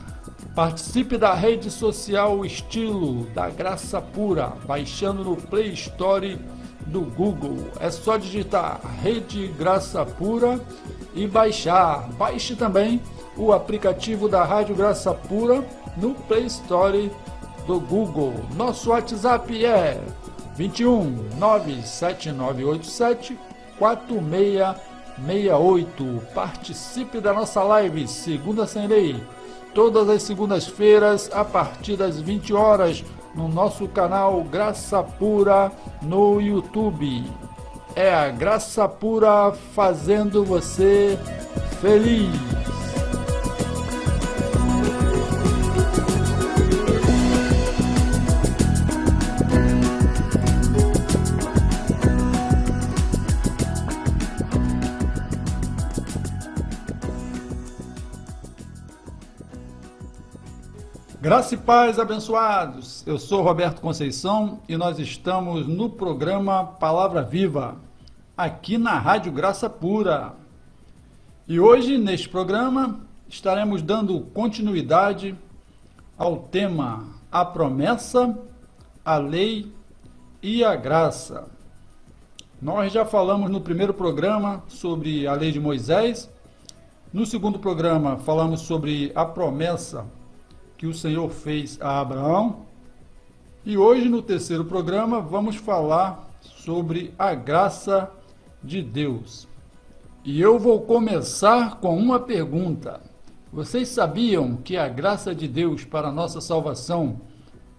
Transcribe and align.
Participe 0.54 1.18
da 1.18 1.34
rede 1.34 1.72
social 1.72 2.46
Estilo 2.46 3.26
da 3.34 3.50
Graça 3.50 4.00
Pura, 4.00 4.54
baixando 4.68 5.24
no 5.24 5.36
Play 5.36 5.74
Store 5.74 6.38
do 6.86 7.02
Google. 7.02 7.72
É 7.80 7.90
só 7.90 8.18
digitar 8.18 8.80
Rede 9.02 9.48
Graça 9.48 10.06
Pura 10.06 10.64
e 11.16 11.26
baixar. 11.26 12.08
Baixe 12.10 12.56
também 12.56 13.02
o 13.40 13.54
aplicativo 13.54 14.28
da 14.28 14.44
Rádio 14.44 14.76
Graça 14.76 15.14
Pura 15.14 15.64
no 15.96 16.14
Play 16.14 16.48
Store 16.48 17.10
do 17.66 17.80
Google. 17.80 18.34
Nosso 18.56 18.90
WhatsApp 18.90 19.66
é 19.66 20.02
21 20.56 21.30
97987 21.38 23.40
4668. 23.80 26.22
Participe 26.36 27.22
da 27.22 27.34
nossa 27.34 27.64
live 27.64 28.06
Segunda 28.08 28.68
Sem 28.68 28.86
Lei, 28.88 29.24
todas 29.74 30.10
as 30.10 30.22
segundas-feiras 30.24 31.30
a 31.34 31.46
partir 31.46 31.96
das 31.96 32.20
20 32.20 32.54
horas 32.54 33.06
no 33.34 33.48
nosso 33.48 33.88
canal 33.88 34.44
Graça 34.44 35.02
Pura 35.02 35.72
no 36.02 36.42
YouTube. 36.42 37.24
É 37.96 38.14
a 38.14 38.30
Graça 38.30 38.86
Pura 38.88 39.52
fazendo 39.74 40.44
você 40.44 41.18
feliz. 41.80 42.59
Graça 61.30 61.54
e 61.54 61.58
paz, 61.58 62.00
abençoados. 62.00 63.06
Eu 63.06 63.20
sou 63.20 63.44
Roberto 63.44 63.82
Conceição 63.82 64.62
e 64.68 64.76
nós 64.76 64.98
estamos 64.98 65.68
no 65.68 65.88
programa 65.88 66.66
Palavra 66.66 67.22
Viva, 67.22 67.76
aqui 68.36 68.80
na 68.80 68.98
Rádio 68.98 69.32
Graça 69.32 69.70
Pura. 69.70 70.34
E 71.48 71.60
hoje, 71.60 72.00
neste 72.00 72.28
programa, 72.28 73.02
estaremos 73.28 73.84
dando 73.84 74.20
continuidade 74.34 75.38
ao 76.18 76.36
tema 76.36 77.06
A 77.32 77.46
Promessa, 77.46 78.36
a 79.06 79.18
Lei 79.18 79.72
e 80.42 80.64
a 80.64 80.76
Graça. 80.76 81.46
Nós 82.60 82.92
já 82.92 83.06
falamos 83.06 83.52
no 83.52 83.62
primeiro 83.62 83.94
programa 83.94 84.64
sobre 84.68 85.28
a 85.28 85.34
lei 85.34 85.52
de 85.52 85.60
Moisés. 85.60 86.28
No 87.14 87.24
segundo 87.24 87.60
programa, 87.60 88.18
falamos 88.18 88.62
sobre 88.62 89.12
a 89.14 89.24
promessa 89.26 90.08
que 90.80 90.88
o 90.88 90.94
Senhor 90.94 91.30
fez 91.30 91.78
a 91.82 92.00
Abraão. 92.00 92.62
E 93.66 93.78
hoje, 93.78 94.08
no 94.08 94.22
terceiro 94.22 94.64
programa, 94.64 95.20
vamos 95.20 95.58
falar 95.58 96.34
sobre 96.40 97.14
a 97.20 97.36
graça 97.36 98.10
de 98.64 98.82
Deus. 98.82 99.46
E 100.24 100.40
eu 100.40 100.58
vou 100.58 100.80
começar 100.80 101.82
com 101.82 101.98
uma 101.98 102.18
pergunta. 102.18 103.02
Vocês 103.52 103.90
sabiam 103.90 104.56
que 104.56 104.78
a 104.78 104.88
graça 104.88 105.36
de 105.36 105.50
Deus 105.50 105.84
para 105.84 106.14
nossa 106.14 106.40
salvação, 106.40 107.20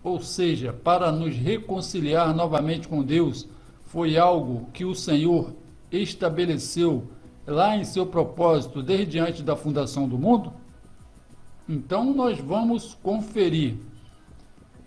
ou 0.04 0.20
seja, 0.20 0.70
para 0.70 1.10
nos 1.10 1.34
reconciliar 1.34 2.34
novamente 2.34 2.86
com 2.86 3.02
Deus, 3.02 3.48
foi 3.86 4.18
algo 4.18 4.68
que 4.74 4.84
o 4.84 4.94
Senhor 4.94 5.54
estabeleceu 5.90 7.04
lá 7.46 7.74
em 7.74 7.82
seu 7.82 8.04
propósito 8.04 8.82
desde 8.82 9.18
antes 9.18 9.40
da 9.40 9.56
fundação 9.56 10.06
do 10.06 10.18
mundo? 10.18 10.52
Então 11.72 12.12
nós 12.12 12.36
vamos 12.40 12.98
conferir. 13.00 13.76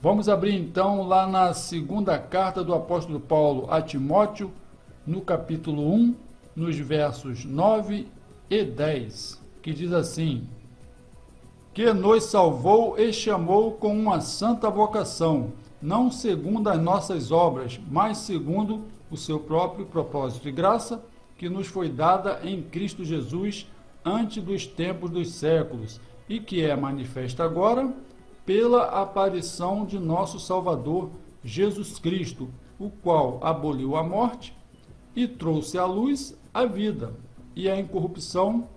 Vamos 0.01 0.27
abrir 0.27 0.53
então 0.53 1.07
lá 1.07 1.25
na 1.25 1.53
segunda 1.53 2.19
carta 2.19 2.61
do 2.61 2.73
apóstolo 2.73 3.21
Paulo 3.21 3.71
a 3.71 3.81
Timóteo, 3.81 4.51
no 5.07 5.22
capítulo 5.22 5.93
1, 5.93 6.13
nos 6.53 6.77
versos 6.77 7.45
9 7.45 8.05
e 8.49 8.66
10, 8.66 9.41
que 9.61 9.72
diz 9.72 9.93
assim: 9.93 10.45
Que 11.73 11.93
nos 11.93 12.25
salvou 12.25 12.99
e 12.99 13.13
chamou 13.13 13.72
com 13.72 13.97
uma 13.97 14.19
santa 14.19 14.69
vocação, 14.69 15.53
não 15.81 16.11
segundo 16.11 16.67
as 16.67 16.81
nossas 16.81 17.31
obras, 17.31 17.79
mas 17.90 18.17
segundo 18.17 18.81
o 19.09 19.16
seu 19.16 19.40
próprio 19.40 19.85
propósito 19.85 20.49
e 20.49 20.52
graça, 20.52 21.02
que 21.37 21.47
nos 21.47 21.67
foi 21.67 21.87
dada 21.87 22.41
em 22.43 22.61
Cristo 22.61 23.05
Jesus 23.05 23.72
antes 24.03 24.43
dos 24.43 24.67
tempos 24.67 25.09
dos 25.09 25.31
séculos 25.31 26.02
e 26.28 26.40
que 26.40 26.64
é 26.64 26.75
manifesta 26.75 27.43
agora 27.43 27.93
pela 28.46 29.02
aparição 29.02 29.85
de 29.85 29.99
nosso 29.99 30.40
Salvador 30.40 31.11
Jesus 31.43 31.99
Cristo, 31.99 32.49
o 32.79 32.90
qual 32.90 33.40
aboliu 33.41 33.96
a 33.96 34.03
morte 34.03 34.55
e 35.16 35.28
trouxe 35.28 35.78
à 35.78 35.85
luz 35.85 36.37
a 36.53 36.66
vida 36.66 37.14
e 37.55 37.70
a 37.70 37.79
incorrupção 37.79 38.67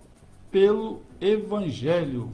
pelo 0.50 1.00
Evangelho. 1.20 2.30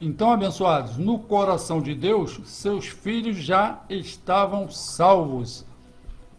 Então, 0.00 0.32
abençoados, 0.32 0.96
no 0.96 1.20
coração 1.20 1.80
de 1.80 1.94
Deus, 1.94 2.40
seus 2.44 2.86
filhos 2.86 3.36
já 3.36 3.84
estavam 3.88 4.68
salvos. 4.68 5.64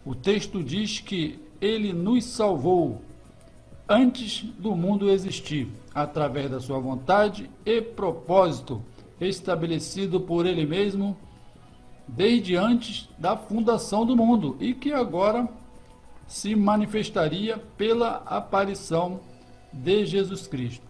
O 0.04 0.14
texto 0.14 0.62
diz 0.62 1.00
que 1.00 1.40
ele 1.60 1.92
nos 1.92 2.24
salvou 2.26 3.00
antes 3.88 4.42
do 4.58 4.74
mundo 4.74 5.10
existir, 5.10 5.68
através 5.94 6.50
da 6.50 6.60
sua 6.60 6.78
vontade 6.78 7.50
e 7.64 7.80
propósito 7.80 8.82
estabelecido 9.20 10.20
por 10.20 10.46
ele 10.46 10.66
mesmo 10.66 11.16
desde 12.06 12.56
antes 12.56 13.08
da 13.18 13.36
fundação 13.36 14.04
do 14.04 14.16
mundo 14.16 14.56
e 14.60 14.74
que 14.74 14.92
agora 14.92 15.48
se 16.26 16.54
manifestaria 16.54 17.58
pela 17.76 18.22
aparição 18.26 19.20
de 19.72 20.04
Jesus 20.04 20.46
Cristo. 20.46 20.84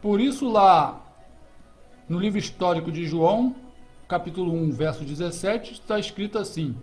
Por 0.00 0.20
isso, 0.20 0.48
lá 0.48 1.04
no 2.08 2.18
livro 2.18 2.38
histórico 2.38 2.90
de 2.90 3.04
João, 3.06 3.54
capítulo 4.06 4.52
1, 4.52 4.70
verso 4.72 5.04
17, 5.04 5.72
está 5.72 5.98
escrito 5.98 6.38
assim: 6.38 6.76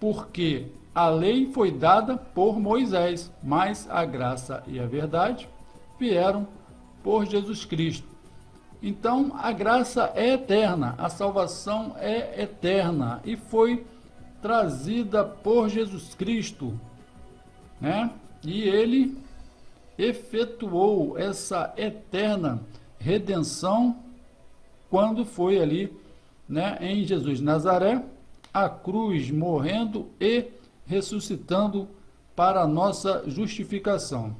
Porque 0.00 0.66
a 0.94 1.08
lei 1.08 1.46
foi 1.46 1.72
dada 1.72 2.16
por 2.16 2.60
Moisés, 2.60 3.32
mas 3.42 3.88
a 3.90 4.04
graça 4.04 4.62
e 4.66 4.78
a 4.78 4.86
verdade 4.86 5.48
vieram 5.98 6.46
por 7.02 7.26
Jesus 7.26 7.64
Cristo. 7.64 8.06
Então, 8.82 9.32
a 9.34 9.50
graça 9.50 10.12
é 10.14 10.34
eterna, 10.34 10.94
a 10.98 11.08
salvação 11.08 11.96
é 11.98 12.42
eterna 12.42 13.20
e 13.24 13.36
foi 13.36 13.84
trazida 14.40 15.24
por 15.24 15.68
Jesus 15.68 16.14
Cristo, 16.14 16.78
né? 17.80 18.10
E 18.42 18.62
ele 18.62 19.16
efetuou 19.96 21.18
essa 21.18 21.72
eterna 21.76 22.60
redenção 22.98 23.96
quando 24.90 25.24
foi 25.24 25.60
ali, 25.60 25.92
né, 26.48 26.76
em 26.80 27.04
Jesus 27.04 27.40
Nazaré, 27.40 28.04
a 28.52 28.68
cruz 28.68 29.30
morrendo 29.30 30.08
e 30.20 30.44
ressuscitando 30.86 31.88
para 32.34 32.62
a 32.62 32.66
nossa 32.66 33.24
justificação. 33.26 34.36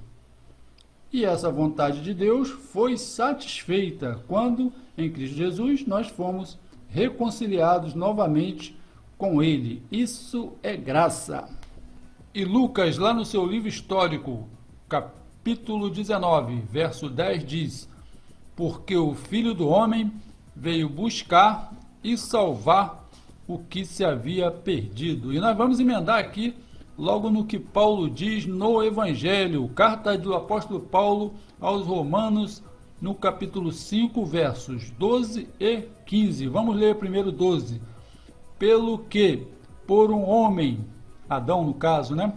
E 1.13 1.25
essa 1.25 1.51
vontade 1.51 2.03
de 2.03 2.13
Deus 2.13 2.51
foi 2.51 2.97
satisfeita 2.97 4.21
quando, 4.27 4.73
em 4.99 5.11
Cristo 5.11 5.37
Jesus, 5.37 5.87
nós 5.87 6.09
fomos 6.09 6.59
reconciliados 6.89 7.95
novamente 7.95 8.77
com 9.17 9.43
Ele. 9.43 9.83
Isso 9.93 10.53
é 10.63 10.77
graça. 10.77 11.49
E 12.35 12.45
Lucas, 12.45 12.99
lá 12.99 13.15
no 13.15 13.25
seu 13.25 13.47
livro 13.47 13.69
histórico, 13.69 14.49
capítulo 14.89 15.89
19, 15.89 16.63
verso 16.63 17.09
10, 17.09 17.45
diz: 17.47 17.89
Porque 18.57 18.97
o 18.97 19.15
Filho 19.15 19.55
do 19.55 19.69
Homem 19.69 20.13
veio 20.55 20.89
buscar 20.89 21.73
e 22.03 22.19
salvar 22.19 23.04
o 23.47 23.59
que 23.59 23.85
se 23.85 24.05
havia 24.05 24.51
perdido. 24.51 25.33
E 25.33 25.39
nós 25.39 25.57
vamos 25.57 25.79
emendar 25.79 26.19
aqui 26.19 26.55
logo 26.97 27.31
no 27.31 27.45
que 27.45 27.59
Paulo 27.59 28.09
diz 28.09 28.47
no 28.47 28.83
Evangelho, 28.83 29.69
carta 29.69 30.17
do 30.17 30.35
apóstolo 30.35 30.81
Paulo 30.81 31.35
aos 31.61 31.87
Romanos, 31.87 32.63
no 33.01 33.15
capítulo 33.15 33.73
5, 33.73 34.25
versos 34.25 34.91
12 34.93 35.49
e 35.61 35.83
15. 36.07 36.47
Vamos 36.47 36.77
ler 36.77 36.95
primeiro 36.95 37.31
12. 37.31 37.81
Pelo 38.59 38.99
que, 38.99 39.47
por 39.87 40.11
um 40.11 40.23
homem, 40.23 40.85
Adão 41.29 41.65
no 41.65 41.75
caso, 41.75 42.15
né? 42.15 42.33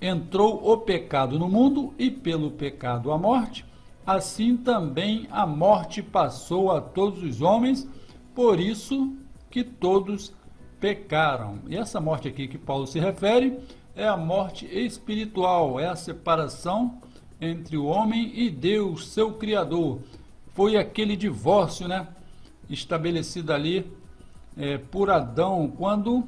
Entrou 0.00 0.70
o 0.70 0.76
pecado 0.78 1.38
no 1.38 1.48
mundo 1.48 1.94
e 1.98 2.10
pelo 2.10 2.50
pecado 2.50 3.10
a 3.10 3.18
morte, 3.18 3.64
assim 4.04 4.56
também 4.56 5.26
a 5.30 5.46
morte 5.46 6.02
passou 6.02 6.70
a 6.72 6.80
todos 6.80 7.22
os 7.22 7.40
homens, 7.40 7.88
por 8.34 8.60
isso 8.60 9.16
que 9.52 9.62
todos 9.62 10.32
pecaram. 10.80 11.58
E 11.68 11.76
essa 11.76 12.00
morte 12.00 12.26
aqui 12.26 12.48
que 12.48 12.56
Paulo 12.56 12.86
se 12.86 12.98
refere 12.98 13.60
é 13.94 14.08
a 14.08 14.16
morte 14.16 14.66
espiritual, 14.66 15.78
é 15.78 15.86
a 15.86 15.94
separação 15.94 16.98
entre 17.38 17.76
o 17.76 17.84
homem 17.84 18.32
e 18.34 18.50
Deus, 18.50 19.08
seu 19.08 19.34
Criador. 19.34 20.00
Foi 20.54 20.76
aquele 20.76 21.16
divórcio, 21.16 21.86
né? 21.86 22.08
Estabelecido 22.68 23.52
ali 23.52 23.86
é, 24.56 24.78
por 24.78 25.10
Adão 25.10 25.70
quando 25.76 26.24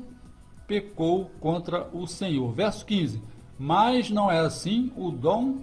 pecou 0.67 1.31
contra 1.41 1.88
o 1.93 2.06
Senhor. 2.06 2.53
Verso 2.53 2.85
15. 2.85 3.23
Mas 3.59 4.11
não 4.11 4.31
é 4.31 4.41
assim 4.41 4.93
o 4.97 5.11
dom 5.11 5.61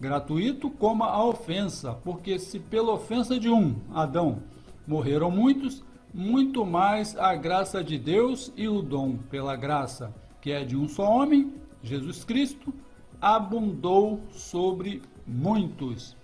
gratuito 0.00 0.70
como 0.70 1.04
a 1.04 1.22
ofensa, 1.22 1.92
porque 2.02 2.38
se 2.38 2.58
pela 2.58 2.92
ofensa 2.92 3.38
de 3.38 3.50
um, 3.50 3.76
Adão, 3.92 4.42
morreram 4.86 5.30
muitos, 5.30 5.82
muito 6.14 6.64
mais 6.64 7.18
a 7.18 7.34
graça 7.34 7.82
de 7.82 7.98
Deus 7.98 8.52
e 8.56 8.68
o 8.68 8.80
dom 8.80 9.16
pela 9.16 9.56
graça, 9.56 10.14
que 10.40 10.52
é 10.52 10.64
de 10.64 10.76
um 10.76 10.88
só 10.88 11.10
homem, 11.10 11.52
Jesus 11.82 12.22
Cristo, 12.22 12.72
abundou 13.20 14.20
sobre 14.30 15.02
muitos. 15.26 16.16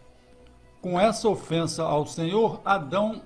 Com 0.80 0.98
essa 0.98 1.28
ofensa 1.28 1.82
ao 1.82 2.06
Senhor, 2.06 2.60
Adão 2.64 3.20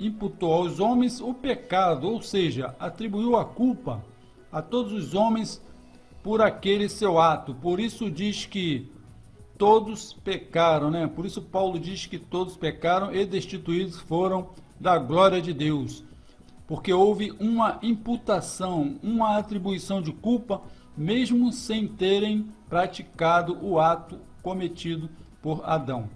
imputou 0.00 0.54
aos 0.54 0.80
homens 0.80 1.20
o 1.20 1.34
pecado, 1.34 2.08
ou 2.08 2.22
seja, 2.22 2.74
atribuiu 2.78 3.36
a 3.36 3.44
culpa 3.44 4.02
a 4.50 4.62
todos 4.62 4.94
os 4.94 5.14
homens 5.14 5.62
por 6.22 6.40
aquele 6.40 6.88
seu 6.88 7.20
ato. 7.20 7.54
Por 7.54 7.78
isso 7.78 8.10
diz 8.10 8.46
que 8.46 8.90
todos 9.58 10.14
pecaram, 10.14 10.90
né? 10.90 11.06
Por 11.06 11.26
isso 11.26 11.42
Paulo 11.42 11.78
diz 11.78 12.06
que 12.06 12.18
todos 12.18 12.56
pecaram 12.56 13.14
e 13.14 13.26
destituídos 13.26 14.00
foram 14.00 14.48
da 14.80 14.98
glória 14.98 15.40
de 15.40 15.52
Deus. 15.52 16.04
Porque 16.66 16.92
houve 16.92 17.32
uma 17.38 17.78
imputação, 17.82 18.96
uma 19.02 19.38
atribuição 19.38 20.02
de 20.02 20.12
culpa, 20.12 20.62
mesmo 20.96 21.52
sem 21.52 21.86
terem 21.86 22.48
praticado 22.68 23.58
o 23.64 23.78
ato 23.78 24.18
cometido 24.42 25.08
por 25.40 25.62
Adão. 25.64 26.08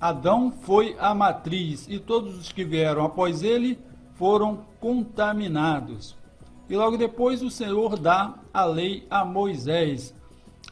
Adão 0.00 0.50
foi 0.50 0.96
a 0.98 1.14
matriz 1.14 1.86
e 1.88 1.98
todos 1.98 2.36
os 2.36 2.50
que 2.50 2.64
vieram 2.64 3.04
após 3.04 3.42
ele 3.42 3.78
foram 4.14 4.64
contaminados. 4.80 6.16
E 6.68 6.76
logo 6.76 6.96
depois 6.96 7.42
o 7.42 7.50
Senhor 7.50 7.98
dá 7.98 8.34
a 8.52 8.64
lei 8.64 9.06
a 9.10 9.24
Moisés. 9.24 10.14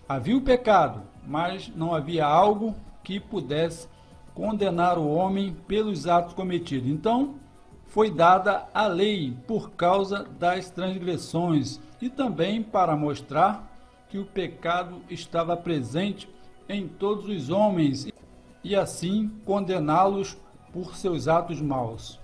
Havia 0.08 0.36
o 0.36 0.40
pecado, 0.40 1.02
mas 1.26 1.70
não 1.76 1.94
havia 1.94 2.24
algo 2.24 2.74
que 3.04 3.20
pudesse 3.20 3.88
condenar 4.34 4.98
o 4.98 5.08
homem 5.08 5.56
pelos 5.66 6.06
atos 6.06 6.34
cometidos. 6.34 6.88
Então, 6.88 7.34
foi 7.86 8.10
dada 8.10 8.68
a 8.72 8.86
lei 8.86 9.36
por 9.46 9.70
causa 9.72 10.24
das 10.38 10.70
transgressões 10.70 11.80
e 12.00 12.08
também 12.08 12.62
para 12.62 12.96
mostrar 12.96 13.68
que 14.08 14.18
o 14.18 14.24
pecado 14.24 15.02
estava 15.10 15.56
presente 15.56 16.28
em 16.68 16.86
todos 16.86 17.28
os 17.28 17.50
homens 17.50 18.06
e 18.62 18.76
assim 18.76 19.30
condená-los 19.44 20.36
por 20.72 20.96
seus 20.96 21.26
atos 21.26 21.60
maus. 21.60 22.20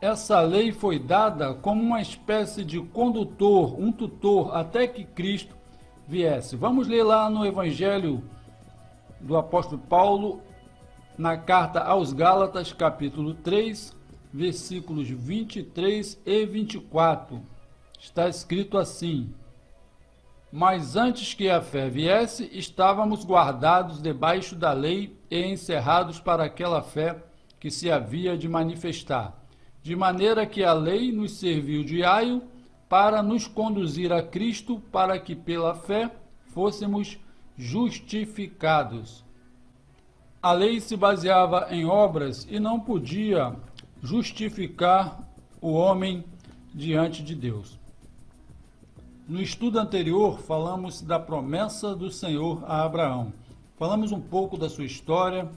Essa 0.00 0.40
lei 0.40 0.70
foi 0.72 0.98
dada 0.98 1.54
como 1.54 1.82
uma 1.82 2.00
espécie 2.00 2.64
de 2.64 2.80
condutor, 2.80 3.80
um 3.80 3.90
tutor, 3.90 4.54
até 4.54 4.86
que 4.86 5.04
Cristo 5.04 5.56
viesse. 6.06 6.54
Vamos 6.54 6.86
ler 6.86 7.02
lá 7.02 7.28
no 7.28 7.44
Evangelho 7.44 8.22
do 9.20 9.36
apóstolo 9.36 9.80
Paulo, 9.88 10.40
na 11.18 11.36
carta 11.36 11.80
aos 11.80 12.12
Gálatas, 12.12 12.72
capítulo 12.72 13.34
3, 13.34 13.92
versículos 14.32 15.08
23 15.10 16.22
e 16.24 16.46
24. 16.46 17.42
Está 17.98 18.28
escrito 18.28 18.78
assim: 18.78 19.34
Mas 20.52 20.94
antes 20.94 21.34
que 21.34 21.50
a 21.50 21.60
fé 21.60 21.90
viesse, 21.90 22.48
estávamos 22.52 23.24
guardados 23.24 24.00
debaixo 24.00 24.54
da 24.54 24.72
lei 24.72 25.18
e 25.28 25.42
encerrados 25.42 26.20
para 26.20 26.44
aquela 26.44 26.82
fé 26.82 27.16
que 27.58 27.68
se 27.68 27.90
havia 27.90 28.38
de 28.38 28.48
manifestar. 28.48 29.36
De 29.82 29.96
maneira 29.96 30.46
que 30.46 30.62
a 30.62 30.72
lei 30.72 31.10
nos 31.10 31.32
serviu 31.32 31.82
de 31.82 32.04
aio 32.04 32.42
para 32.88 33.24
nos 33.24 33.48
conduzir 33.48 34.12
a 34.12 34.22
Cristo, 34.22 34.80
para 34.92 35.18
que 35.18 35.34
pela 35.34 35.74
fé 35.74 36.10
fôssemos 36.54 37.18
justificados. 37.56 39.27
A 40.40 40.52
lei 40.52 40.80
se 40.80 40.96
baseava 40.96 41.66
em 41.70 41.84
obras 41.84 42.46
e 42.48 42.60
não 42.60 42.78
podia 42.78 43.56
justificar 44.00 45.20
o 45.60 45.72
homem 45.72 46.24
diante 46.72 47.24
de 47.24 47.34
Deus. 47.34 47.76
No 49.28 49.42
estudo 49.42 49.80
anterior, 49.80 50.38
falamos 50.38 51.02
da 51.02 51.18
promessa 51.18 51.94
do 51.94 52.08
Senhor 52.08 52.62
a 52.66 52.84
Abraão. 52.84 53.32
Falamos 53.76 54.12
um 54.12 54.20
pouco 54.20 54.56
da 54.56 54.68
sua 54.68 54.84
história. 54.84 55.50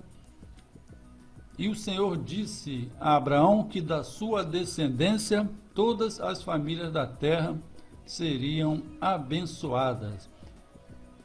E 1.59 1.69
o 1.69 1.75
Senhor 1.75 2.17
disse 2.17 2.91
a 2.99 3.15
Abraão 3.15 3.63
que 3.63 3.81
da 3.81 4.03
sua 4.03 4.43
descendência 4.43 5.47
todas 5.75 6.19
as 6.19 6.41
famílias 6.41 6.91
da 6.91 7.05
terra 7.05 7.55
seriam 8.03 8.81
abençoadas. 8.99 10.30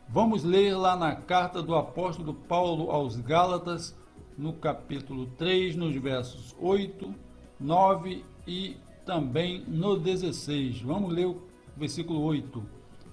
Vamos 0.08 0.44
ler 0.44 0.76
lá 0.76 0.96
na 0.96 1.16
carta 1.16 1.60
do 1.60 1.75
apóstolo 1.75 2.32
Paulo 2.32 2.92
aos 2.92 3.16
Gálatas, 3.16 3.94
no 4.38 4.52
capítulo 4.52 5.26
3, 5.36 5.75
nos 5.75 5.96
versos 5.96 6.54
8, 6.60 7.12
9 7.58 8.25
e 8.46 8.76
também 9.04 9.64
no 9.66 9.98
16. 9.98 10.80
Vamos 10.82 11.12
ler 11.12 11.26
o 11.26 11.42
versículo 11.76 12.22
8. 12.22 12.62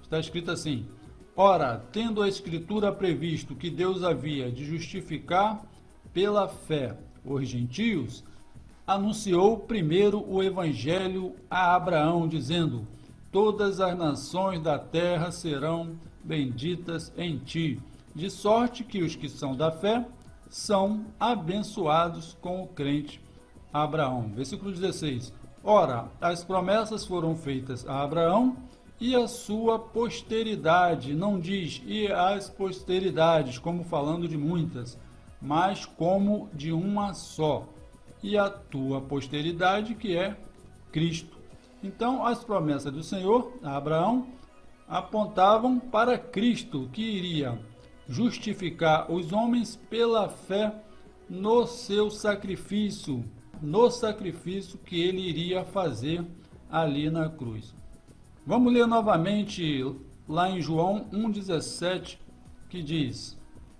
Está 0.02 0.20
escrito 0.20 0.52
assim: 0.52 0.86
Ora, 1.34 1.84
tendo 1.90 2.22
a 2.22 2.28
Escritura 2.28 2.92
previsto 2.92 3.56
que 3.56 3.70
Deus 3.70 4.04
havia 4.04 4.50
de 4.50 4.64
justificar 4.64 5.66
pela 6.12 6.46
fé 6.46 6.96
os 7.24 7.48
gentios, 7.48 8.22
anunciou 8.86 9.58
primeiro 9.58 10.24
o 10.30 10.40
Evangelho 10.40 11.34
a 11.50 11.74
Abraão, 11.74 12.28
dizendo: 12.28 12.86
Todas 13.32 13.80
as 13.80 13.98
nações 13.98 14.62
da 14.62 14.78
terra 14.78 15.32
serão 15.32 15.98
benditas 16.24 17.12
em 17.16 17.38
ti, 17.38 17.80
de 18.14 18.30
sorte 18.30 18.82
que 18.82 19.02
os 19.02 19.14
que 19.14 19.28
são 19.28 19.54
da 19.56 19.70
fé 19.70 20.06
são 20.48 21.06
abençoados 21.18 22.36
com 22.40 22.62
o 22.62 22.68
crente 22.68 23.20
Abraão. 23.72 24.30
Versículo 24.34 24.72
16. 24.72 25.32
Ora, 25.62 26.08
as 26.20 26.44
promessas 26.44 27.04
foram 27.04 27.34
feitas 27.34 27.86
a 27.88 28.02
Abraão 28.02 28.56
e 29.00 29.14
a 29.16 29.26
sua 29.26 29.78
posteridade, 29.78 31.14
não 31.14 31.40
diz 31.40 31.82
e 31.84 32.06
as 32.06 32.48
posteridades, 32.48 33.58
como 33.58 33.82
falando 33.82 34.28
de 34.28 34.36
muitas, 34.36 34.98
mas 35.42 35.84
como 35.84 36.48
de 36.54 36.70
uma 36.70 37.12
só, 37.12 37.66
e 38.22 38.38
a 38.38 38.48
tua 38.48 39.00
posteridade, 39.00 39.94
que 39.94 40.16
é 40.16 40.36
Cristo. 40.92 41.36
Então, 41.82 42.24
as 42.24 42.44
promessas 42.44 42.92
do 42.92 43.02
Senhor 43.02 43.52
a 43.62 43.76
Abraão 43.76 44.26
apontavam 44.88 45.78
para 45.78 46.18
Cristo, 46.18 46.88
que 46.92 47.02
iria 47.02 47.58
justificar 48.08 49.10
os 49.10 49.32
homens 49.32 49.76
pela 49.88 50.28
fé 50.28 50.74
no 51.28 51.66
seu 51.66 52.10
sacrifício, 52.10 53.24
no 53.62 53.90
sacrifício 53.90 54.78
que 54.78 55.00
ele 55.00 55.22
iria 55.22 55.64
fazer 55.64 56.24
ali 56.70 57.10
na 57.10 57.28
cruz. 57.28 57.74
Vamos 58.46 58.72
ler 58.72 58.86
novamente 58.86 59.94
lá 60.28 60.50
em 60.50 60.60
João 60.60 61.06
1,17, 61.12 62.18
que 62.68 62.82
diz: 62.82 63.38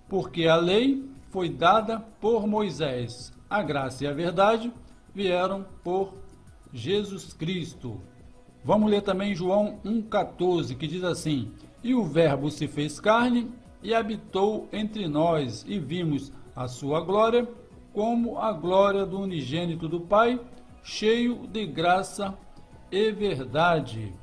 Porque 0.09 0.47
a 0.47 0.57
lei 0.57 1.05
foi 1.31 1.49
dada 1.49 2.01
por 2.21 2.47
Moisés, 2.47 3.33
a 3.51 3.63
graça 3.63 4.05
e 4.05 4.07
a 4.07 4.13
verdade 4.13 4.73
vieram 5.15 5.67
por 5.83 6.15
Jesus 6.73 7.33
Cristo. 7.35 8.01
Vamos 8.65 8.91
ler 8.91 9.03
também 9.03 9.35
João 9.35 9.79
1,14, 9.85 10.75
que 10.75 10.87
diz 10.87 11.05
assim: 11.05 11.53
E 11.83 11.95
o 11.95 12.03
Verbo 12.03 12.51
se 12.51 12.67
fez 12.67 12.99
carne 12.99 13.53
e 13.83 13.93
habitou 13.93 14.67
entre 14.73 15.07
nós, 15.07 15.67
e 15.69 15.79
vimos 15.79 16.33
a 16.57 16.67
sua 16.67 17.03
glória, 17.03 17.47
como 17.93 18.39
a 18.39 18.51
glória 18.53 19.05
do 19.05 19.21
unigênito 19.21 19.87
do 19.87 20.01
Pai, 20.01 20.41
cheio 20.83 21.47
de 21.47 21.67
graça 21.67 22.35
e 22.91 23.13
verdade. 23.13 24.15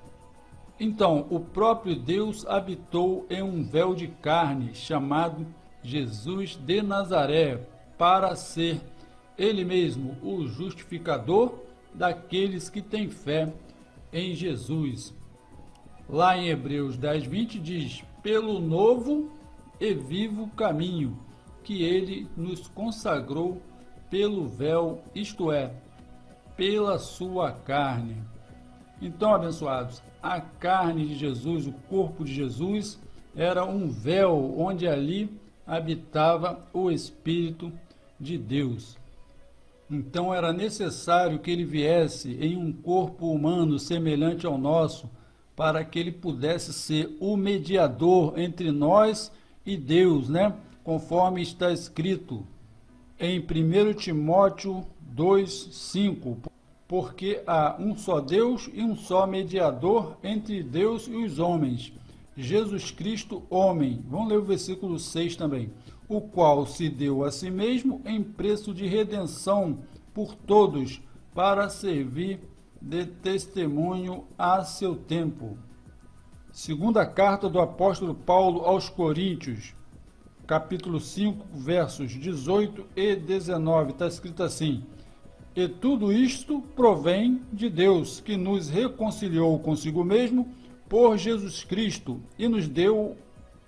Então, 0.80 1.28
o 1.30 1.40
próprio 1.40 1.96
Deus 1.96 2.44
habitou 2.48 3.28
em 3.30 3.44
um 3.44 3.64
véu 3.64 3.94
de 3.94 4.08
carne, 4.08 4.74
chamado 4.74 5.46
Jesus 5.84 6.56
de 6.56 6.82
Nazaré, 6.82 7.62
para 7.96 8.36
ser 8.36 8.82
ele 9.38 9.64
mesmo 9.64 10.18
o 10.24 10.48
justificador 10.48 11.54
daqueles 11.94 12.70
que 12.70 12.82
têm 12.82 13.08
fé 13.08 13.54
em 14.12 14.34
Jesus. 14.34 15.14
Lá 16.10 16.38
em 16.38 16.50
Hebreus 16.50 16.98
10, 16.98 17.26
20 17.26 17.60
diz: 17.60 18.04
Pelo 18.22 18.60
novo 18.60 19.32
e 19.80 19.94
vivo 19.94 20.48
caminho 20.50 21.18
que 21.64 21.84
ele 21.84 22.28
nos 22.36 22.68
consagrou 22.68 23.62
pelo 24.10 24.46
véu, 24.46 25.02
isto 25.16 25.52
é, 25.52 25.74
pela 26.58 27.00
sua 27.00 27.52
carne. 27.52 28.18
Então, 29.02 29.34
abençoados, 29.34 30.04
a 30.22 30.40
carne 30.42 31.08
de 31.08 31.16
Jesus, 31.16 31.66
o 31.66 31.72
corpo 31.90 32.24
de 32.24 32.34
Jesus, 32.34 33.00
era 33.36 33.64
um 33.66 33.90
véu 33.90 34.60
onde 34.60 34.88
ali 34.88 35.40
habitava 35.66 36.68
o 36.74 36.92
Espírito 36.92 37.72
de 38.20 38.38
Deus. 38.38 38.98
Então 39.92 40.34
era 40.34 40.54
necessário 40.54 41.40
que 41.40 41.52
ele 41.52 41.66
viesse 41.66 42.38
em 42.40 42.56
um 42.56 42.72
corpo 42.72 43.30
humano 43.30 43.78
semelhante 43.78 44.46
ao 44.46 44.58
nosso, 44.58 45.10
para 45.54 45.84
que 45.84 46.00
ele 46.00 46.14
pudesse 46.14 46.72
ser 46.72 47.18
o 47.20 47.36
mediador 47.36 48.40
entre 48.40 48.72
nós 48.72 49.30
e 49.66 49.76
Deus, 49.76 50.30
né? 50.30 50.56
Conforme 50.82 51.42
está 51.42 51.74
escrito 51.74 52.48
em 53.20 53.42
1 53.42 53.94
Timóteo 53.94 54.86
2:5, 55.14 56.38
porque 56.88 57.44
há 57.46 57.76
um 57.78 57.98
só 57.98 58.22
Deus 58.22 58.70
e 58.74 58.82
um 58.82 58.96
só 58.96 59.28
mediador 59.28 60.16
entre 60.24 60.64
Deus 60.64 61.06
e 61.06 61.16
os 61.16 61.38
homens, 61.38 61.92
Jesus 62.38 62.92
Cristo, 62.92 63.44
homem. 63.50 64.02
Vamos 64.10 64.30
ler 64.30 64.38
o 64.38 64.46
versículo 64.46 64.98
6 64.98 65.36
também 65.36 65.70
o 66.12 66.20
qual 66.20 66.66
se 66.68 66.90
deu 66.90 67.24
a 67.24 67.32
si 67.32 67.50
mesmo 67.50 68.02
em 68.04 68.22
preço 68.22 68.74
de 68.74 68.86
redenção 68.86 69.80
por 70.14 70.36
todos, 70.36 71.02
para 71.34 71.70
servir 71.70 72.42
de 72.82 73.06
testemunho 73.06 74.26
a 74.38 74.62
seu 74.66 74.94
tempo. 74.94 75.58
Segunda 76.52 77.06
carta 77.06 77.48
do 77.48 77.62
apóstolo 77.62 78.14
Paulo 78.14 78.66
aos 78.66 78.90
Coríntios, 78.90 79.74
capítulo 80.46 81.00
5, 81.00 81.46
versos 81.54 82.12
18 82.12 82.86
e 82.94 83.16
19, 83.16 83.92
está 83.92 84.06
escrito 84.06 84.44
assim: 84.44 84.84
E 85.56 85.66
tudo 85.70 86.12
isto 86.12 86.62
provém 86.76 87.42
de 87.54 87.70
Deus, 87.70 88.20
que 88.20 88.36
nos 88.36 88.68
reconciliou 88.68 89.58
consigo 89.60 90.04
mesmo 90.04 90.50
por 90.90 91.18
Jesus 91.18 91.64
Cristo 91.64 92.20
e 92.38 92.50
nos 92.50 92.68
deu 92.68 93.16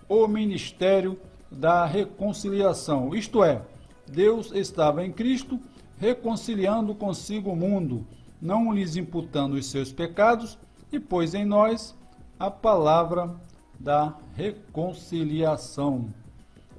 o 0.10 0.28
ministério 0.28 1.18
da 1.54 1.86
reconciliação. 1.86 3.14
Isto 3.16 3.44
é, 3.44 3.62
Deus 4.08 4.52
estava 4.52 5.06
em 5.06 5.12
Cristo 5.12 5.60
reconciliando 5.98 6.94
consigo 6.94 7.52
o 7.52 7.56
mundo, 7.56 8.06
não 8.42 8.74
lhes 8.74 8.96
imputando 8.98 9.54
os 9.54 9.68
seus 9.68 9.92
pecados, 9.92 10.58
e 10.92 11.00
pôs 11.00 11.34
em 11.34 11.46
nós 11.46 11.96
a 12.38 12.52
palavra 12.52 13.34
da 13.80 14.14
reconciliação. 14.36 16.14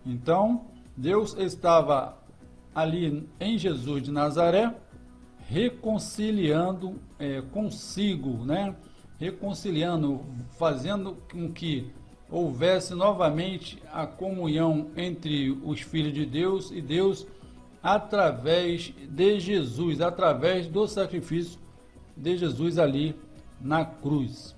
Então, 0.04 0.66
Deus 0.96 1.34
estava 1.38 2.16
ali 2.74 3.28
em 3.40 3.56
Jesus 3.56 4.02
de 4.02 4.10
Nazaré, 4.10 4.74
reconciliando 5.48 7.00
é, 7.18 7.40
consigo, 7.40 8.44
né? 8.44 8.74
Reconciliando, 9.18 10.20
fazendo 10.58 11.16
com 11.30 11.50
que 11.50 11.90
houvesse 12.34 12.96
novamente 12.96 13.80
a 13.92 14.08
comunhão 14.08 14.88
entre 14.96 15.56
os 15.62 15.80
filhos 15.80 16.12
de 16.12 16.26
Deus 16.26 16.72
e 16.72 16.80
Deus 16.80 17.24
através 17.80 18.92
de 19.08 19.38
Jesus, 19.38 20.00
através 20.00 20.66
do 20.66 20.88
sacrifício 20.88 21.60
de 22.16 22.36
Jesus 22.36 22.76
ali 22.76 23.14
na 23.60 23.84
cruz. 23.84 24.56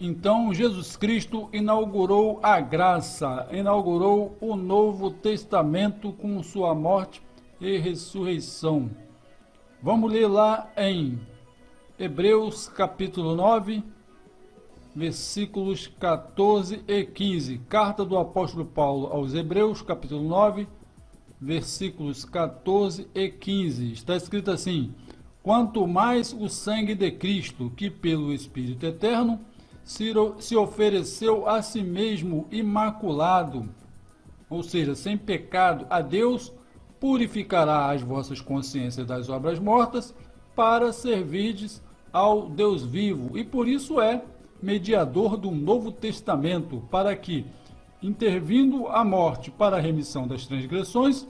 Então, 0.00 0.52
Jesus 0.52 0.96
Cristo 0.96 1.48
inaugurou 1.52 2.40
a 2.42 2.60
graça, 2.60 3.46
inaugurou 3.52 4.36
o 4.40 4.56
Novo 4.56 5.08
Testamento 5.08 6.12
com 6.14 6.42
sua 6.42 6.74
morte 6.74 7.22
e 7.60 7.78
ressurreição. 7.78 8.90
Vamos 9.80 10.10
ler 10.10 10.26
lá 10.26 10.68
em 10.76 11.20
Hebreus 11.96 12.68
capítulo 12.68 13.36
9, 13.36 13.84
versículos 14.94 15.86
14 15.86 16.82
e 16.86 17.04
15. 17.04 17.58
Carta 17.68 18.04
do 18.04 18.16
apóstolo 18.16 18.64
Paulo 18.64 19.08
aos 19.08 19.34
Hebreus, 19.34 19.82
capítulo 19.82 20.22
9, 20.22 20.68
versículos 21.40 22.24
14 22.24 23.08
e 23.14 23.28
15. 23.28 23.92
Está 23.92 24.16
escrito 24.16 24.50
assim: 24.50 24.94
Quanto 25.42 25.86
mais 25.86 26.32
o 26.32 26.48
sangue 26.48 26.94
de 26.94 27.10
Cristo, 27.10 27.72
que 27.76 27.90
pelo 27.90 28.32
Espírito 28.32 28.86
eterno 28.86 29.40
se 29.82 30.56
ofereceu 30.56 31.46
a 31.46 31.60
si 31.60 31.82
mesmo 31.82 32.46
imaculado, 32.50 33.68
ou 34.48 34.62
seja, 34.62 34.94
sem 34.94 35.18
pecado, 35.18 35.86
a 35.90 36.00
Deus, 36.00 36.52
purificará 36.98 37.90
as 37.90 38.00
vossas 38.00 38.40
consciências 38.40 39.06
das 39.06 39.28
obras 39.28 39.58
mortas, 39.58 40.14
para 40.56 40.92
servirdes 40.92 41.82
ao 42.12 42.48
Deus 42.48 42.84
vivo. 42.84 43.36
E 43.36 43.44
por 43.44 43.68
isso 43.68 44.00
é 44.00 44.22
mediador 44.64 45.36
do 45.36 45.50
Novo 45.50 45.92
Testamento, 45.92 46.82
para 46.90 47.14
que, 47.14 47.44
intervindo 48.02 48.88
a 48.88 49.04
morte 49.04 49.50
para 49.50 49.76
a 49.76 49.80
remissão 49.80 50.26
das 50.26 50.46
transgressões, 50.46 51.28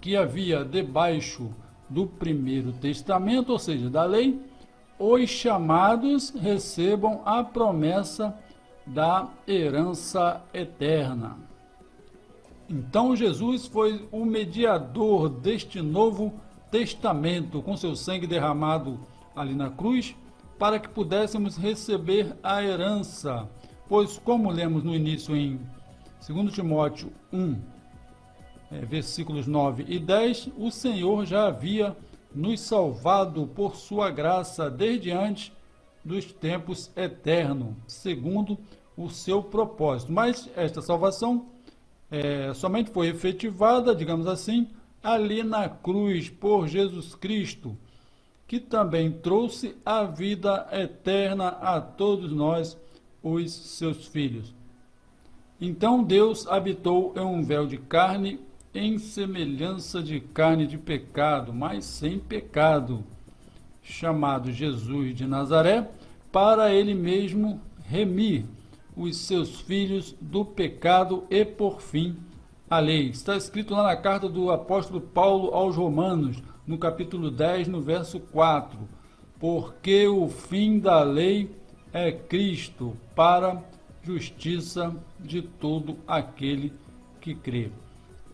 que 0.00 0.16
havia 0.16 0.64
debaixo 0.64 1.50
do 1.88 2.06
primeiro 2.06 2.72
testamento, 2.72 3.50
ou 3.50 3.58
seja, 3.58 3.90
da 3.90 4.04
lei, 4.04 4.40
os 4.98 5.28
chamados 5.28 6.30
recebam 6.30 7.22
a 7.24 7.42
promessa 7.42 8.36
da 8.86 9.28
herança 9.46 10.40
eterna. 10.54 11.36
Então 12.68 13.16
Jesus 13.16 13.66
foi 13.66 14.06
o 14.12 14.24
mediador 14.24 15.28
deste 15.28 15.80
novo 15.80 16.32
testamento, 16.70 17.62
com 17.62 17.76
seu 17.76 17.96
sangue 17.96 18.26
derramado 18.26 19.00
ali 19.34 19.54
na 19.54 19.70
cruz, 19.70 20.14
para 20.58 20.78
que 20.78 20.88
pudéssemos 20.88 21.56
receber 21.56 22.36
a 22.42 22.62
herança. 22.62 23.48
Pois, 23.88 24.18
como 24.18 24.50
lemos 24.50 24.82
no 24.82 24.94
início 24.94 25.36
em 25.36 25.60
2 26.26 26.52
Timóteo 26.52 27.12
1, 27.32 27.56
é, 28.70 28.80
versículos 28.84 29.46
9 29.46 29.84
e 29.88 29.98
10, 29.98 30.50
o 30.56 30.70
Senhor 30.70 31.24
já 31.24 31.46
havia 31.46 31.96
nos 32.34 32.60
salvado 32.60 33.46
por 33.46 33.76
sua 33.76 34.10
graça 34.10 34.70
desde 34.70 35.10
antes 35.10 35.52
dos 36.04 36.26
tempos 36.32 36.90
eternos, 36.96 37.74
segundo 37.86 38.58
o 38.96 39.08
seu 39.08 39.42
propósito. 39.42 40.12
Mas 40.12 40.50
esta 40.56 40.82
salvação 40.82 41.46
é, 42.10 42.52
somente 42.54 42.90
foi 42.90 43.08
efetivada, 43.08 43.94
digamos 43.94 44.26
assim, 44.26 44.68
ali 45.02 45.42
na 45.42 45.68
cruz 45.68 46.28
por 46.28 46.66
Jesus 46.66 47.14
Cristo, 47.14 47.76
que 48.48 48.58
também 48.58 49.12
trouxe 49.12 49.76
a 49.84 50.04
vida 50.04 50.66
eterna 50.72 51.48
a 51.48 51.78
todos 51.82 52.32
nós, 52.32 52.78
os 53.22 53.52
seus 53.52 54.06
filhos. 54.06 54.54
Então 55.60 56.02
Deus 56.02 56.46
habitou 56.48 57.12
em 57.14 57.20
um 57.20 57.42
véu 57.42 57.66
de 57.66 57.76
carne, 57.76 58.40
em 58.74 58.98
semelhança 58.98 60.02
de 60.02 60.18
carne 60.18 60.66
de 60.66 60.78
pecado, 60.78 61.52
mas 61.52 61.84
sem 61.84 62.18
pecado, 62.18 63.04
chamado 63.82 64.50
Jesus 64.50 65.14
de 65.14 65.26
Nazaré, 65.26 65.90
para 66.32 66.72
ele 66.72 66.94
mesmo 66.94 67.60
remir 67.84 68.46
os 68.96 69.16
seus 69.18 69.60
filhos 69.60 70.14
do 70.20 70.44
pecado 70.44 71.24
e, 71.28 71.44
por 71.44 71.82
fim, 71.82 72.16
a 72.70 72.78
lei. 72.78 73.08
Está 73.08 73.36
escrito 73.36 73.74
lá 73.74 73.82
na 73.82 73.96
carta 73.96 74.28
do 74.28 74.50
apóstolo 74.50 75.00
Paulo 75.00 75.54
aos 75.54 75.76
Romanos, 75.76 76.42
no 76.68 76.78
capítulo 76.78 77.30
10, 77.30 77.66
no 77.66 77.80
verso 77.80 78.20
4. 78.20 78.78
Porque 79.40 80.06
o 80.06 80.28
fim 80.28 80.78
da 80.78 81.02
lei 81.02 81.50
é 81.92 82.12
Cristo 82.12 82.96
para 83.16 83.60
justiça 84.02 84.94
de 85.18 85.42
todo 85.42 85.96
aquele 86.06 86.72
que 87.20 87.34
crê. 87.34 87.70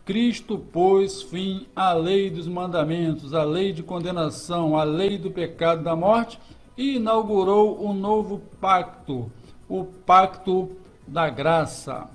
Cristo 0.04 0.58
pôs 0.58 1.22
fim 1.22 1.66
à 1.74 1.94
lei 1.94 2.28
dos 2.28 2.46
mandamentos, 2.46 3.32
à 3.32 3.44
lei 3.44 3.72
de 3.72 3.82
condenação, 3.82 4.76
à 4.76 4.84
lei 4.84 5.16
do 5.16 5.30
pecado 5.30 5.82
da 5.82 5.96
morte 5.96 6.38
e 6.76 6.96
inaugurou 6.96 7.86
um 7.88 7.94
novo 7.94 8.42
pacto 8.60 9.30
o 9.68 9.84
pacto 9.84 10.76
da 11.06 11.28
graça. 11.28 12.08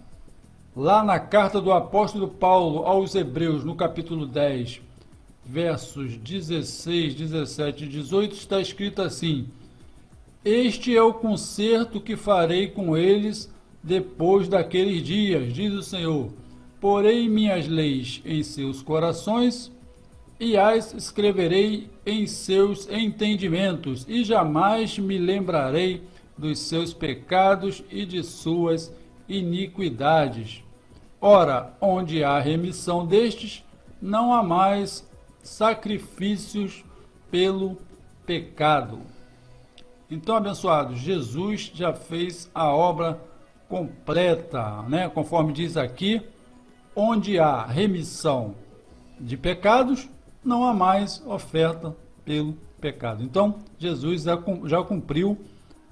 Lá 0.75 1.03
na 1.03 1.19
carta 1.19 1.59
do 1.59 1.71
apóstolo 1.71 2.27
Paulo 2.27 2.85
aos 2.85 3.15
Hebreus, 3.15 3.63
no 3.63 3.75
capítulo 3.75 4.25
10, 4.25 4.81
versos 5.49 6.15
16, 6.17 7.15
17 7.15 7.85
e 7.85 7.87
18, 7.87 8.35
está 8.35 8.61
escrito 8.61 9.01
assim: 9.01 9.47
Este 10.45 10.95
é 10.95 11.01
o 11.01 11.13
concerto 11.13 11.99
que 11.99 12.15
farei 12.15 12.67
com 12.67 12.95
eles 12.95 13.51
depois 13.81 14.47
daqueles 14.47 15.01
dias, 15.01 15.51
diz 15.51 15.73
o 15.73 15.81
Senhor. 15.81 16.31
Porei 16.79 17.27
minhas 17.27 17.67
leis 17.67 18.21
em 18.23 18.43
seus 18.43 18.83
corações 18.83 19.71
e 20.39 20.55
as 20.55 20.93
escreverei 20.93 21.89
em 22.05 22.25
seus 22.27 22.87
entendimentos, 22.89 24.05
e 24.07 24.23
jamais 24.23 24.97
me 24.97 25.17
lembrarei 25.17 26.03
dos 26.37 26.59
seus 26.59 26.93
pecados 26.93 27.83
e 27.91 28.05
de 28.05 28.23
suas 28.23 28.93
iniquidades. 29.27 30.63
Ora, 31.19 31.75
onde 31.81 32.23
há 32.23 32.39
remissão 32.39 33.05
destes, 33.05 33.65
não 34.01 34.33
há 34.33 34.41
mais 34.41 35.08
sacrifícios 35.49 36.83
pelo 37.31 37.77
pecado. 38.25 38.99
Então, 40.09 40.35
abençoados, 40.35 40.99
Jesus 40.99 41.71
já 41.73 41.93
fez 41.93 42.49
a 42.53 42.67
obra 42.67 43.19
completa, 43.67 44.83
né? 44.83 45.09
Conforme 45.09 45.51
diz 45.51 45.75
aqui, 45.75 46.21
onde 46.95 47.39
há 47.39 47.65
remissão 47.65 48.55
de 49.19 49.35
pecados, 49.35 50.09
não 50.43 50.63
há 50.63 50.73
mais 50.73 51.21
oferta 51.25 51.95
pelo 52.23 52.53
pecado. 52.79 53.23
Então, 53.23 53.59
Jesus 53.77 54.23
já 54.65 54.83
cumpriu 54.83 55.37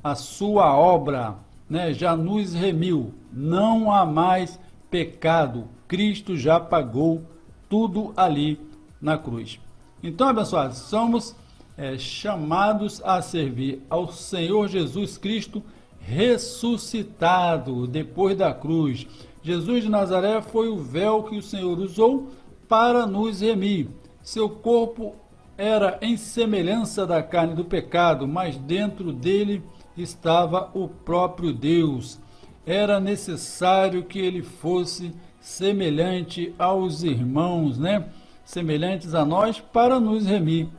a 0.03 0.15
sua 0.15 0.77
obra 0.77 1.35
né, 1.69 1.93
já 1.93 2.15
nos 2.15 2.53
remiu. 2.53 3.13
Não 3.31 3.91
há 3.91 4.05
mais 4.05 4.59
pecado. 4.89 5.67
Cristo 5.87 6.37
já 6.37 6.59
pagou 6.59 7.23
tudo 7.69 8.13
ali 8.15 8.66
na 9.01 9.17
cruz. 9.17 9.59
Então, 10.01 10.27
abençoados, 10.27 10.77
somos 10.77 11.35
é, 11.77 11.97
chamados 11.97 13.01
a 13.03 13.21
servir 13.21 13.81
ao 13.89 14.11
Senhor 14.11 14.67
Jesus 14.67 15.17
Cristo 15.17 15.63
ressuscitado 15.99 17.85
depois 17.85 18.37
da 18.37 18.53
cruz. 18.53 19.05
Jesus 19.43 19.83
de 19.83 19.89
Nazaré 19.89 20.41
foi 20.41 20.69
o 20.69 20.77
véu 20.77 21.23
que 21.23 21.37
o 21.37 21.41
Senhor 21.41 21.77
usou 21.79 22.29
para 22.67 23.05
nos 23.05 23.41
remir. 23.41 23.89
Seu 24.21 24.49
corpo 24.49 25.15
era 25.57 25.97
em 26.01 26.15
semelhança 26.17 27.05
da 27.05 27.21
carne 27.21 27.55
do 27.55 27.65
pecado, 27.65 28.27
mas 28.27 28.57
dentro 28.57 29.11
dele 29.11 29.63
estava 29.97 30.69
o 30.73 30.87
próprio 30.87 31.51
Deus. 31.51 32.19
Era 32.65 32.99
necessário 32.99 34.03
que 34.03 34.19
ele 34.19 34.43
fosse 34.43 35.13
semelhante 35.39 36.53
aos 36.59 37.03
irmãos, 37.03 37.77
né? 37.77 38.05
Semelhantes 38.47 39.13
a 39.13 39.25
nós 39.25 39.59
para 39.59 39.99
nos 39.99 40.25
remir. 40.25 40.69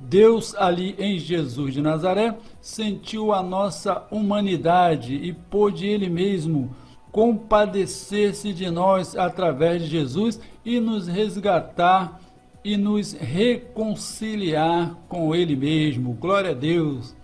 Deus 0.00 0.54
ali 0.54 0.96
em 0.98 1.18
Jesus 1.18 1.74
de 1.74 1.82
Nazaré 1.82 2.34
sentiu 2.58 3.34
a 3.34 3.42
nossa 3.42 4.06
humanidade 4.10 5.14
e 5.14 5.30
pôde 5.30 5.86
ele 5.86 6.08
mesmo 6.08 6.74
compadecer-se 7.12 8.54
de 8.54 8.70
nós 8.70 9.14
através 9.14 9.82
de 9.82 9.88
Jesus 9.88 10.40
e 10.64 10.80
nos 10.80 11.06
resgatar 11.06 12.18
e 12.64 12.78
nos 12.78 13.12
reconciliar 13.12 14.96
com 15.06 15.34
ele 15.34 15.54
mesmo. 15.54 16.14
Glória 16.14 16.52
a 16.52 16.54
Deus. 16.54 17.14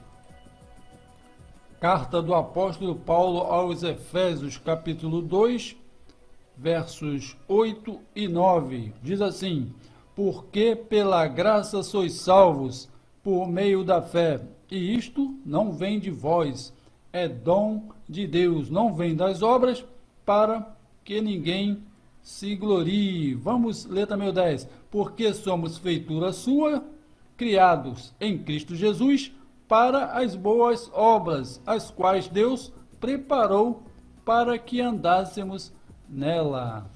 Carta 1.81 2.20
do 2.20 2.35
apóstolo 2.35 2.94
Paulo 2.94 3.38
aos 3.38 3.83
Efésios, 3.83 4.59
capítulo 4.59 5.22
2, 5.22 5.88
versos 6.59 7.37
8 7.47 8.01
e 8.14 8.27
9. 8.27 8.92
Diz 9.03 9.21
assim: 9.21 9.73
Porque 10.14 10.75
pela 10.75 11.27
graça 11.27 11.83
sois 11.83 12.14
salvos, 12.14 12.88
por 13.23 13.47
meio 13.49 13.85
da 13.85 14.03
fé, 14.03 14.40
e 14.71 14.94
isto 14.94 15.35
não 15.44 15.73
vem 15.73 15.99
de 15.99 16.11
vós, 16.11 16.73
é 17.12 17.29
dom 17.29 17.88
de 18.09 18.27
Deus, 18.27 18.68
não 18.68 18.94
vem 18.94 19.14
das 19.14 19.42
obras, 19.42 19.85
para 20.25 20.77
que 21.05 21.21
ninguém 21.21 21.83
se 22.23 22.55
glorie. 22.55 23.35
Vamos 23.35 23.87
ler 23.87 24.07
também 24.07 24.29
o 24.29 24.33
10. 24.33 24.68
Porque 24.90 25.33
somos 25.33 25.79
feitura 25.79 26.33
sua, 26.33 26.85
criados 27.37 28.12
em 28.21 28.37
Cristo 28.37 28.75
Jesus, 28.75 29.33
para 29.66 30.12
as 30.12 30.35
boas 30.35 30.90
obras, 30.92 31.61
as 31.66 31.90
quais 31.90 32.29
Deus 32.29 32.73
preparou 32.99 33.83
para 34.25 34.59
que 34.59 34.81
andássemos 34.81 35.73
nela. 36.09 36.87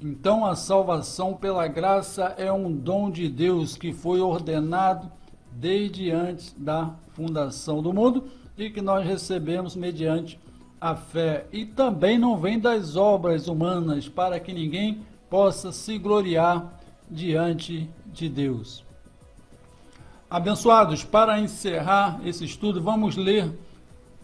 Então, 0.00 0.44
a 0.44 0.54
salvação 0.54 1.34
pela 1.34 1.66
graça 1.66 2.34
é 2.38 2.52
um 2.52 2.72
dom 2.72 3.10
de 3.10 3.28
Deus 3.28 3.76
que 3.76 3.92
foi 3.92 4.20
ordenado 4.20 5.10
desde 5.50 6.10
antes 6.10 6.54
da 6.56 6.94
fundação 7.12 7.82
do 7.82 7.92
mundo 7.92 8.24
e 8.56 8.70
que 8.70 8.80
nós 8.80 9.04
recebemos 9.04 9.74
mediante 9.74 10.38
a 10.80 10.94
fé. 10.94 11.46
E 11.52 11.66
também 11.66 12.16
não 12.18 12.36
vem 12.36 12.58
das 12.58 12.94
obras 12.94 13.48
humanas, 13.48 14.08
para 14.08 14.38
que 14.38 14.52
ninguém 14.52 15.02
possa 15.28 15.72
se 15.72 15.98
gloriar 15.98 16.80
diante 17.10 17.90
de 18.06 18.28
Deus. 18.28 18.84
Abençoados, 20.30 21.02
para 21.02 21.40
encerrar 21.40 22.20
esse 22.24 22.44
estudo, 22.44 22.82
vamos 22.82 23.16
ler 23.16 23.50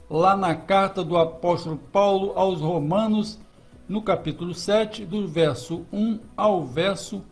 lá 0.09 0.37
na 0.37 0.55
carta 0.55 1.03
do 1.03 1.17
apóstolo 1.17 1.77
Paulo 1.77 2.33
aos 2.37 2.61
Romanos, 2.61 3.39
no 3.89 4.03
capítulo 4.03 4.55
7, 4.55 5.05
do 5.05 5.27
verso 5.27 5.87
1 5.93 6.19
ao 6.37 6.65
verso 6.65 7.23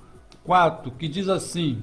4, 0.44 0.90
que 0.92 1.08
diz 1.08 1.28
assim: 1.28 1.82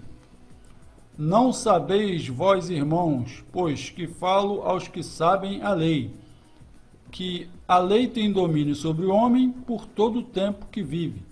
Não 1.17 1.52
sabeis 1.52 2.28
vós, 2.28 2.69
irmãos, 2.69 3.43
pois 3.52 3.89
que 3.89 4.08
falo 4.08 4.62
aos 4.63 4.88
que 4.88 5.04
sabem 5.04 5.62
a 5.62 5.73
lei, 5.73 6.13
que 7.12 7.49
a 7.67 7.78
lei 7.78 8.08
tem 8.08 8.32
domínio 8.32 8.75
sobre 8.75 9.06
o 9.06 9.13
homem 9.13 9.52
por 9.52 9.86
todo 9.86 10.19
o 10.19 10.23
tempo 10.23 10.67
que 10.71 10.84
vive, 10.84 11.23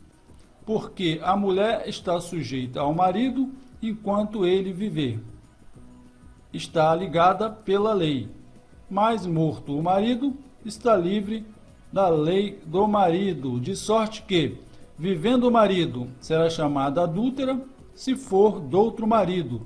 porque 0.65 1.19
a 1.23 1.35
mulher 1.35 1.87
está 1.87 2.19
sujeita 2.19 2.79
ao 2.79 2.93
marido 2.93 3.51
enquanto 3.81 4.45
ele 4.45 4.73
viver. 4.73 5.19
Está 6.51 6.95
ligada 6.95 7.49
pela 7.49 7.93
lei, 7.93 8.29
mas 8.89 9.25
morto 9.25 9.77
o 9.77 9.83
marido, 9.83 10.33
está 10.65 10.95
livre 10.95 11.45
da 11.91 12.09
lei 12.09 12.59
do 12.65 12.87
marido, 12.87 13.59
de 13.59 13.75
sorte 13.75 14.21
que, 14.23 14.57
vivendo 14.97 15.45
o 15.45 15.51
marido, 15.51 16.07
será 16.19 16.49
chamada 16.49 17.03
adúltera 17.03 17.59
se 17.93 18.15
for 18.15 18.59
do 18.59 18.79
outro 18.79 19.07
marido, 19.07 19.61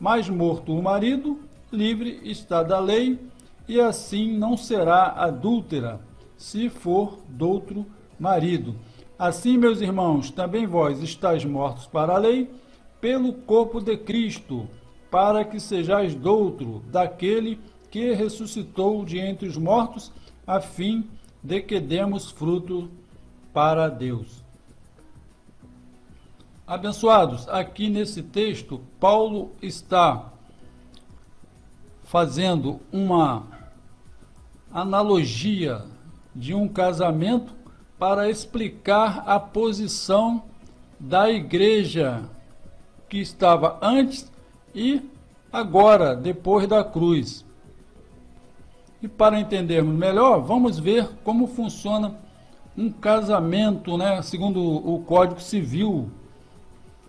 mas 0.00 0.28
morto 0.28 0.72
o 0.72 0.82
marido, 0.82 1.38
livre 1.72 2.20
está 2.24 2.62
da 2.62 2.78
lei, 2.78 3.18
e 3.68 3.80
assim 3.80 4.36
não 4.36 4.56
será 4.56 5.06
adúltera 5.16 6.00
se 6.36 6.68
for 6.68 7.18
do 7.28 7.48
outro 7.48 7.86
marido. 8.18 8.74
Assim, 9.18 9.56
meus 9.56 9.80
irmãos, 9.80 10.30
também 10.30 10.66
vós 10.66 11.02
estáis 11.02 11.44
mortos 11.44 11.86
para 11.86 12.14
a 12.14 12.18
lei, 12.18 12.50
pelo 13.00 13.32
corpo 13.32 13.80
de 13.80 13.96
Cristo, 13.96 14.68
para 15.10 15.44
que 15.44 15.60
sejais 15.60 16.14
doutro 16.14 16.82
daquele 16.90 17.58
que 17.94 18.12
ressuscitou 18.12 19.04
de 19.04 19.20
entre 19.20 19.46
os 19.46 19.56
mortos, 19.56 20.10
a 20.44 20.60
fim 20.60 21.08
de 21.40 21.60
que 21.62 21.78
demos 21.78 22.28
fruto 22.28 22.90
para 23.52 23.88
Deus. 23.88 24.42
Abençoados, 26.66 27.48
aqui 27.48 27.88
nesse 27.88 28.20
texto, 28.20 28.80
Paulo 28.98 29.52
está 29.62 30.32
fazendo 32.02 32.80
uma 32.90 33.46
analogia 34.72 35.84
de 36.34 36.52
um 36.52 36.66
casamento 36.66 37.54
para 37.96 38.28
explicar 38.28 39.22
a 39.24 39.38
posição 39.38 40.42
da 40.98 41.30
igreja 41.30 42.28
que 43.08 43.18
estava 43.18 43.78
antes 43.80 44.28
e 44.74 45.00
agora, 45.52 46.16
depois 46.16 46.66
da 46.66 46.82
cruz. 46.82 47.43
E 49.04 49.08
para 49.08 49.38
entendermos 49.38 49.94
melhor, 49.94 50.40
vamos 50.40 50.78
ver 50.78 51.10
como 51.22 51.46
funciona 51.46 52.14
um 52.74 52.90
casamento, 52.90 53.98
né, 53.98 54.22
segundo 54.22 54.62
o 54.62 55.00
Código 55.00 55.42
Civil. 55.42 56.08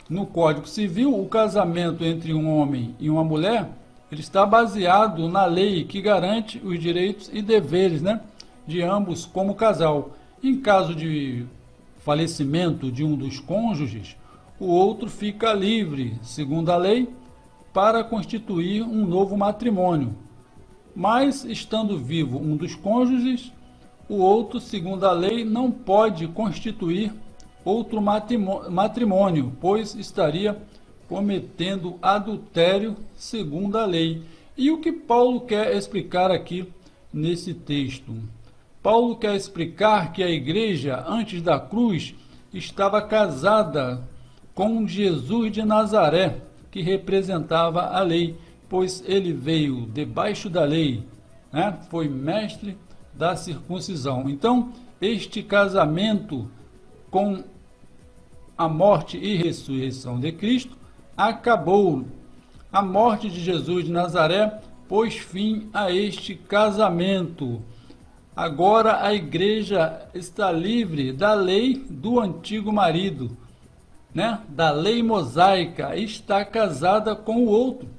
No 0.10 0.26
Código 0.26 0.68
Civil, 0.68 1.18
o 1.18 1.26
casamento 1.30 2.04
entre 2.04 2.34
um 2.34 2.54
homem 2.54 2.94
e 3.00 3.10
uma 3.10 3.24
mulher, 3.24 3.70
ele 4.12 4.20
está 4.20 4.46
baseado 4.46 5.30
na 5.30 5.46
lei 5.46 5.86
que 5.86 6.02
garante 6.02 6.60
os 6.66 6.78
direitos 6.82 7.30
e 7.32 7.42
deveres, 7.42 8.02
né, 8.02 8.20
de 8.68 8.82
ambos 8.82 9.26
como 9.26 9.56
casal. 9.56 10.18
Em 10.44 10.60
caso 10.60 10.94
de 10.94 11.46
falecimento 12.00 12.92
de 12.92 13.06
um 13.06 13.16
dos 13.16 13.40
cônjuges, 13.40 14.18
o 14.60 14.66
outro 14.66 15.10
fica 15.10 15.54
livre, 15.54 16.20
segundo 16.22 16.74
a 16.74 16.76
lei, 16.76 17.08
para 17.72 18.04
constituir 18.04 18.84
um 18.84 19.06
novo 19.06 19.38
matrimônio. 19.38 20.25
Mas, 20.96 21.44
estando 21.44 21.98
vivo 21.98 22.40
um 22.40 22.56
dos 22.56 22.74
cônjuges, 22.74 23.52
o 24.08 24.16
outro, 24.16 24.60
segundo 24.60 25.06
a 25.06 25.12
lei, 25.12 25.44
não 25.44 25.70
pode 25.70 26.28
constituir 26.28 27.12
outro 27.66 28.00
matrimônio, 28.02 29.52
pois 29.60 29.96
estaria 29.96 30.58
cometendo 31.10 31.98
adultério 32.02 32.96
segundo 33.16 33.78
a 33.78 33.86
lei. 33.86 34.24
E 34.56 34.72
o 34.72 34.80
que 34.80 34.92
Paulo 34.92 35.42
quer 35.42 35.76
explicar 35.76 36.32
aqui 36.32 36.72
nesse 37.12 37.54
texto? 37.54 38.16
Paulo 38.82 39.16
quer 39.16 39.36
explicar 39.36 40.14
que 40.14 40.24
a 40.24 40.30
igreja, 40.30 41.04
antes 41.08 41.42
da 41.42 41.60
cruz, 41.60 42.16
estava 42.54 43.02
casada 43.02 44.08
com 44.54 44.88
Jesus 44.88 45.52
de 45.52 45.64
Nazaré, 45.64 46.38
que 46.72 46.82
representava 46.82 47.82
a 47.82 48.02
lei, 48.02 48.38
pois 48.76 49.02
ele 49.08 49.32
veio 49.32 49.86
debaixo 49.86 50.50
da 50.50 50.66
lei, 50.66 51.02
né? 51.50 51.80
foi 51.90 52.10
mestre 52.10 52.78
da 53.14 53.34
circuncisão. 53.34 54.30
Então, 54.30 54.74
este 55.00 55.42
casamento 55.42 56.52
com 57.10 57.42
a 58.58 58.68
morte 58.68 59.18
e 59.18 59.38
ressurreição 59.38 60.20
de 60.20 60.30
Cristo 60.34 60.76
acabou. 61.16 62.04
A 62.70 62.82
morte 62.82 63.30
de 63.30 63.40
Jesus 63.40 63.86
de 63.86 63.94
Nazaré 63.94 64.60
pôs 64.90 65.16
fim 65.16 65.70
a 65.74 65.90
este 65.90 66.36
casamento. 66.36 67.62
Agora 68.36 69.06
a 69.06 69.14
igreja 69.14 70.06
está 70.14 70.52
livre 70.52 71.14
da 71.14 71.34
lei 71.34 71.76
do 71.90 72.20
antigo 72.20 72.74
marido, 72.74 73.38
né? 74.14 74.42
da 74.50 74.70
lei 74.72 75.02
mosaica, 75.02 75.96
está 75.96 76.44
casada 76.44 77.16
com 77.16 77.46
o 77.46 77.48
outro. 77.48 77.96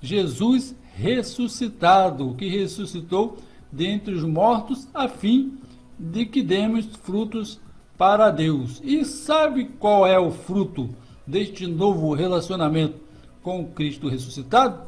Jesus 0.00 0.74
ressuscitado, 0.94 2.34
que 2.34 2.48
ressuscitou 2.48 3.38
dentre 3.70 4.14
os 4.14 4.24
mortos, 4.24 4.88
a 4.92 5.08
fim 5.08 5.58
de 5.98 6.26
que 6.26 6.42
demos 6.42 6.86
frutos 7.02 7.60
para 7.96 8.30
Deus. 8.30 8.80
E 8.82 9.04
sabe 9.04 9.66
qual 9.78 10.06
é 10.06 10.18
o 10.18 10.30
fruto 10.30 10.88
deste 11.26 11.66
novo 11.66 12.14
relacionamento 12.14 12.98
com 13.42 13.66
Cristo 13.66 14.08
ressuscitado? 14.08 14.82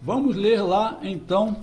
Vamos 0.00 0.36
ler 0.36 0.62
lá 0.62 0.98
então 1.02 1.56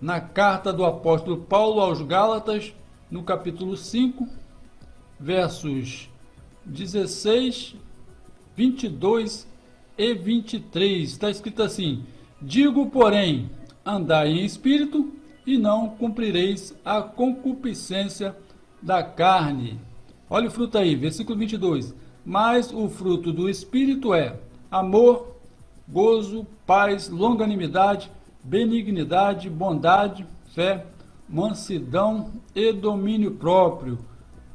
na 0.00 0.20
carta 0.20 0.72
do 0.72 0.84
apóstolo 0.84 1.38
Paulo 1.38 1.80
aos 1.80 2.02
Gálatas, 2.02 2.74
no 3.08 3.22
capítulo 3.22 3.76
5, 3.76 4.28
versos 5.18 6.10
16, 6.64 7.76
22 8.56 9.46
e 9.96 10.14
23. 10.14 11.10
Está 11.10 11.30
escrito 11.30 11.62
assim: 11.62 12.04
Digo, 12.40 12.90
porém, 12.90 13.50
andai 13.84 14.28
em 14.28 14.44
espírito 14.44 15.12
e 15.46 15.58
não 15.58 15.88
cumprireis 15.88 16.74
a 16.84 17.02
concupiscência 17.02 18.36
da 18.80 19.02
carne. 19.02 19.78
Olha 20.28 20.48
o 20.48 20.50
fruto 20.50 20.78
aí, 20.78 20.94
versículo 20.94 21.38
22. 21.38 21.94
Mas 22.24 22.72
o 22.72 22.88
fruto 22.88 23.32
do 23.32 23.48
espírito 23.48 24.14
é 24.14 24.36
amor, 24.70 25.36
gozo, 25.88 26.46
paz, 26.66 27.08
longanimidade, 27.08 28.10
benignidade, 28.42 29.50
bondade, 29.50 30.26
fé, 30.54 30.86
mansidão 31.28 32.30
e 32.54 32.72
domínio 32.72 33.32
próprio. 33.32 33.98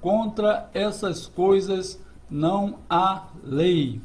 Contra 0.01 0.69
essas 0.73 1.27
coisas 1.27 2.01
não 2.29 2.79
há 2.89 3.27
lei. 3.43 4.01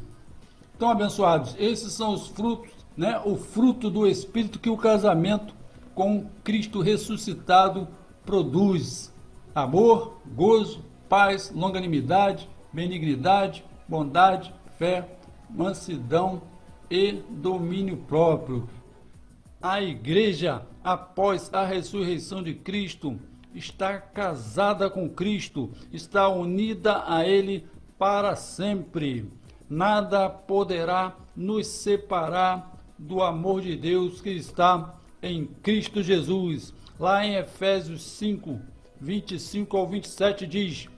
Então, 0.82 0.90
abençoados, 0.90 1.54
esses 1.60 1.92
são 1.92 2.12
os 2.12 2.26
frutos, 2.26 2.72
né? 2.96 3.22
O 3.24 3.36
fruto 3.36 3.88
do 3.88 4.04
Espírito 4.04 4.58
que 4.58 4.68
o 4.68 4.76
casamento 4.76 5.54
com 5.94 6.26
Cristo 6.42 6.80
ressuscitado 6.80 7.86
produz: 8.26 9.14
amor, 9.54 10.20
gozo, 10.34 10.84
paz, 11.08 11.52
longanimidade, 11.54 12.50
benignidade, 12.72 13.64
bondade, 13.88 14.52
fé, 14.76 15.08
mansidão 15.48 16.42
e 16.90 17.12
domínio 17.30 17.98
próprio. 17.98 18.68
A 19.62 19.80
igreja, 19.80 20.66
após 20.82 21.48
a 21.54 21.64
ressurreição 21.64 22.42
de 22.42 22.54
Cristo, 22.54 23.20
está 23.54 23.98
casada 24.00 24.90
com 24.90 25.08
Cristo, 25.08 25.70
está 25.92 26.28
unida 26.28 27.04
a 27.06 27.24
Ele 27.24 27.68
para 27.96 28.34
sempre. 28.34 29.30
Nada 29.72 30.28
poderá 30.28 31.16
nos 31.34 31.66
separar 31.66 32.78
do 32.98 33.22
amor 33.22 33.62
de 33.62 33.74
Deus 33.74 34.20
que 34.20 34.28
está 34.28 34.94
em 35.22 35.46
Cristo 35.46 36.02
Jesus. 36.02 36.74
Lá 37.00 37.24
em 37.24 37.36
Efésios 37.36 38.02
5, 38.02 38.60
25 39.00 39.74
ao 39.74 39.88
27 39.88 40.46
diz 40.46 40.88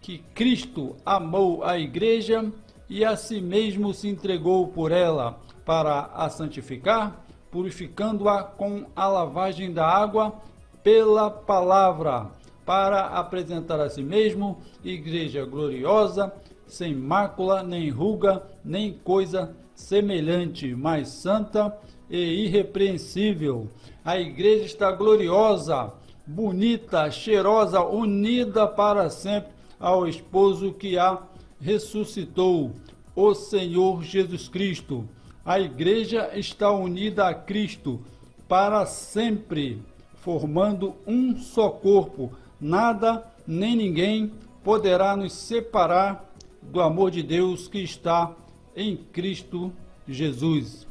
que 0.00 0.18
Cristo 0.34 0.96
amou 1.06 1.62
a 1.62 1.78
igreja 1.78 2.50
e 2.90 3.04
a 3.04 3.16
si 3.16 3.40
mesmo 3.40 3.94
se 3.94 4.08
entregou 4.08 4.66
por 4.66 4.90
ela 4.90 5.38
para 5.64 6.10
a 6.12 6.28
santificar 6.28 7.24
purificando-a 7.52 8.42
com 8.42 8.86
a 8.96 9.06
lavagem 9.06 9.72
da 9.72 9.86
água 9.86 10.34
pela 10.82 11.30
palavra, 11.30 12.32
para 12.66 13.06
apresentar 13.10 13.78
a 13.78 13.88
si 13.88 14.02
mesmo 14.02 14.58
igreja 14.82 15.44
gloriosa, 15.44 16.34
sem 16.66 16.94
mácula, 16.94 17.62
nem 17.62 17.90
ruga, 17.90 18.42
nem 18.64 18.92
coisa 18.92 19.54
semelhante, 19.74 20.74
mas 20.74 21.08
santa 21.08 21.76
e 22.08 22.44
irrepreensível. 22.44 23.68
A 24.04 24.18
igreja 24.18 24.64
está 24.64 24.92
gloriosa, 24.92 25.92
bonita, 26.26 27.10
cheirosa, 27.10 27.82
unida 27.82 28.66
para 28.66 29.10
sempre 29.10 29.52
ao 29.78 30.06
esposo 30.08 30.72
que 30.72 30.98
a 30.98 31.18
ressuscitou, 31.60 32.72
o 33.14 33.34
Senhor 33.34 34.02
Jesus 34.02 34.48
Cristo. 34.48 35.08
A 35.44 35.60
igreja 35.60 36.30
está 36.34 36.70
unida 36.70 37.28
a 37.28 37.34
Cristo 37.34 38.00
para 38.48 38.86
sempre, 38.86 39.82
formando 40.14 40.94
um 41.06 41.36
só 41.36 41.68
corpo. 41.68 42.32
Nada 42.60 43.24
nem 43.46 43.76
ninguém 43.76 44.32
poderá 44.62 45.14
nos 45.16 45.32
separar 45.32 46.33
do 46.70 46.80
amor 46.80 47.10
de 47.10 47.22
Deus 47.22 47.68
que 47.68 47.78
está 47.78 48.34
em 48.76 48.96
Cristo 48.96 49.72
Jesus. 50.08 50.86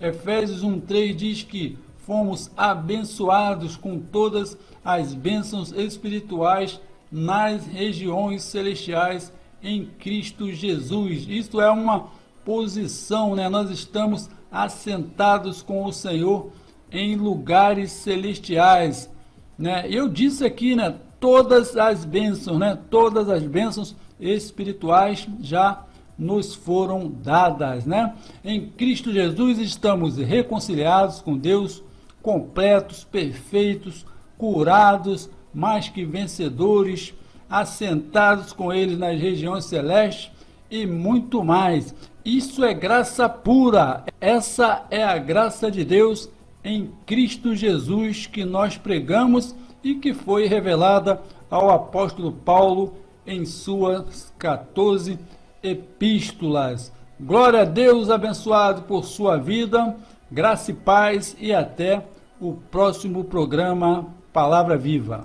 Efésios 0.00 0.62
1:3 0.62 1.14
diz 1.14 1.42
que 1.42 1.78
fomos 1.98 2.50
abençoados 2.56 3.76
com 3.76 3.98
todas 3.98 4.56
as 4.84 5.14
bênçãos 5.14 5.72
espirituais 5.72 6.80
nas 7.10 7.66
regiões 7.66 8.42
celestiais 8.42 9.32
em 9.62 9.86
Cristo 9.86 10.52
Jesus. 10.52 11.26
Isto 11.28 11.60
é 11.60 11.70
uma 11.70 12.08
posição, 12.44 13.34
né? 13.34 13.48
Nós 13.48 13.70
estamos 13.70 14.30
assentados 14.52 15.62
com 15.62 15.84
o 15.84 15.92
Senhor 15.92 16.52
em 16.90 17.16
lugares 17.16 17.90
celestiais, 17.90 19.10
né? 19.58 19.86
Eu 19.90 20.08
disse 20.08 20.44
aqui, 20.44 20.76
né, 20.76 20.96
todas 21.26 21.76
as 21.76 22.04
bênçãos, 22.04 22.56
né? 22.56 22.78
Todas 22.88 23.28
as 23.28 23.42
bênçãos 23.42 23.96
espirituais 24.20 25.26
já 25.40 25.82
nos 26.16 26.54
foram 26.54 27.08
dadas, 27.08 27.84
né? 27.84 28.14
Em 28.44 28.68
Cristo 28.68 29.12
Jesus 29.12 29.58
estamos 29.58 30.18
reconciliados 30.18 31.20
com 31.20 31.36
Deus, 31.36 31.82
completos, 32.22 33.02
perfeitos, 33.02 34.06
curados, 34.38 35.28
mais 35.52 35.88
que 35.88 36.04
vencedores, 36.04 37.12
assentados 37.50 38.52
com 38.52 38.72
Ele 38.72 38.94
nas 38.94 39.20
regiões 39.20 39.64
celestes 39.64 40.30
e 40.70 40.86
muito 40.86 41.42
mais. 41.42 41.92
Isso 42.24 42.64
é 42.64 42.72
graça 42.72 43.28
pura. 43.28 44.04
Essa 44.20 44.86
é 44.92 45.02
a 45.02 45.18
graça 45.18 45.72
de 45.72 45.84
Deus 45.84 46.30
em 46.62 46.92
Cristo 47.04 47.52
Jesus 47.52 48.28
que 48.28 48.44
nós 48.44 48.78
pregamos 48.78 49.56
e 49.86 49.94
que 49.94 50.12
foi 50.12 50.48
revelada 50.48 51.22
ao 51.48 51.70
apóstolo 51.70 52.32
Paulo 52.32 52.94
em 53.24 53.46
suas 53.46 54.34
14 54.36 55.16
epístolas. 55.62 56.92
Glória 57.20 57.60
a 57.60 57.64
Deus, 57.64 58.10
abençoado 58.10 58.82
por 58.82 59.04
sua 59.04 59.36
vida, 59.36 59.94
graça 60.28 60.72
e 60.72 60.74
paz 60.74 61.36
e 61.38 61.54
até 61.54 62.04
o 62.40 62.54
próximo 62.54 63.22
programa 63.22 64.06
Palavra 64.32 64.76
Viva. 64.76 65.24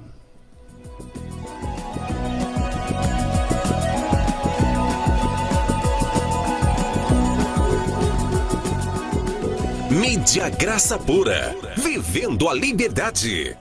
Mídia 9.90 10.50
Graça 10.50 11.00
Pura, 11.00 11.56
vivendo 11.76 12.48
a 12.48 12.54
liberdade. 12.54 13.58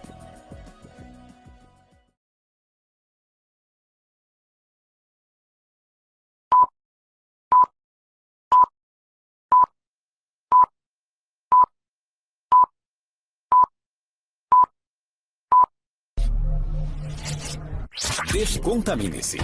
Descontamine-se. 18.40 19.36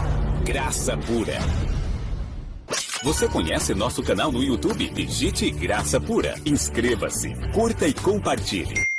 Graça 0.43 0.97
pura. 0.97 1.39
Você 3.05 3.29
conhece 3.29 3.75
nosso 3.75 4.03
canal 4.03 4.33
no 4.33 4.43
YouTube? 4.43 4.89
Digite 4.89 5.51
Graça 5.51 6.01
Pura. 6.01 6.35
Inscreva-se, 6.47 7.35
curta 7.53 7.87
e 7.87 7.93
compartilhe. 7.93 8.96